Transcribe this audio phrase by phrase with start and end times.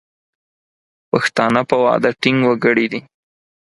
[1.11, 2.99] پښتانه په وعده ټینګ وګړي دي.